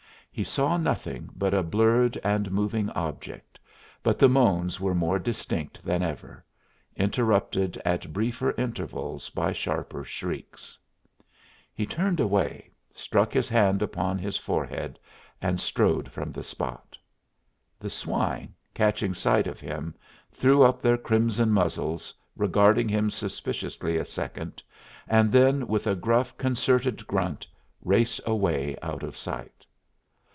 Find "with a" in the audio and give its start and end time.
25.67-25.95